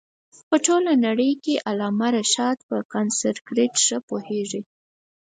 په 0.47 0.55
ټوله 0.65 0.91
نړۍ 1.05 1.31
کښي 1.43 1.55
علامه 1.67 2.07
رشاد 2.17 2.57
په 2.67 2.75
سانسکرېټ 2.91 3.73
ښه 3.85 3.97
پوهيږي. 4.09 4.61